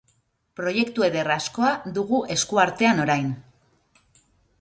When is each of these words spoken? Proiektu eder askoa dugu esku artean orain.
Proiektu 0.59 1.03
eder 1.07 1.27
askoa 1.33 1.69
dugu 1.97 2.21
esku 2.37 2.61
artean 2.63 3.03
orain. 3.05 3.29